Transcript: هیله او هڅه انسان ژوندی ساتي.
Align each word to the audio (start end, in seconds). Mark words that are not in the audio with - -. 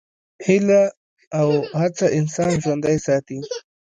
هیله 0.45 0.81
او 1.39 1.49
هڅه 1.79 2.07
انسان 2.19 2.51
ژوندی 2.63 2.97
ساتي. 3.05 3.37